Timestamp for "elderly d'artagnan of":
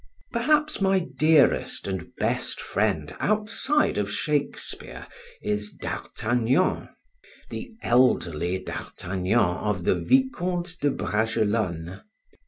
7.83-9.83